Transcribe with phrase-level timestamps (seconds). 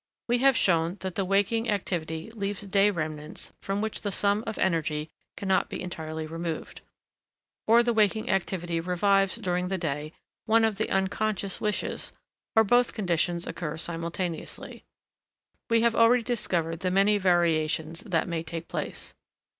[0.27, 4.57] We have shown that the waking activity leaves day remnants from which the sum of
[4.57, 6.81] energy cannot be entirely removed;
[7.67, 10.13] or the waking activity revives during the day
[10.47, 12.13] one of the unconscious wishes;
[12.55, 14.83] or both conditions occur simultaneously;
[15.69, 19.13] we have already discovered the many variations that may take place.